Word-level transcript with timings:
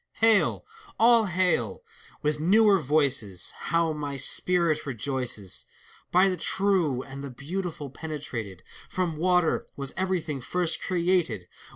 THALES. 0.15 0.19
Hail! 0.21 0.65
All 0.97 1.25
hail! 1.25 1.83
with 2.23 2.39
newer 2.39 2.79
voices: 2.79 3.51
How 3.55 3.93
my 3.93 4.17
spirit 4.17 4.83
rejoices, 4.87 5.65
ACT 5.67 5.67
IL 5.67 6.05
m 6.07 6.11
By 6.25 6.29
the 6.35 6.41
Tnie 6.41 7.05
and 7.07 7.23
the 7.23 7.29
Beautiful 7.29 7.91
penetrated! 7.91 8.63
From 8.89 9.17
Water 9.17 9.67
was 9.75 9.93
everything 9.95 10.41
first 10.41 10.81
created! 10.81 11.47